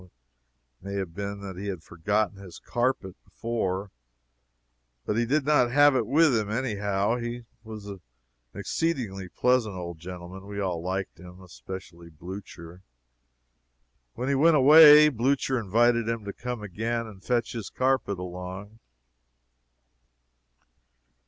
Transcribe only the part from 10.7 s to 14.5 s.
liked him, especially Blucher. When he